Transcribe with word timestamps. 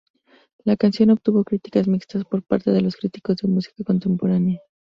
La 0.65 0.77
canción 0.77 1.11
obtuvo 1.11 1.43
críticas 1.43 1.87
mixtas 1.87 2.25
por 2.25 2.41
parte 2.41 2.71
de 2.71 2.81
los 2.81 2.95
críticos 2.95 3.37
de 3.37 3.47
música 3.47 3.83
contemporánea. 3.83 4.59